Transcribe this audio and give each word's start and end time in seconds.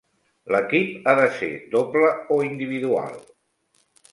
L'equip 0.53 1.09
ha 1.11 1.13
de 1.19 1.27
ser 1.35 1.51
doble 1.75 2.09
o 2.37 2.41
individual? 2.49 3.17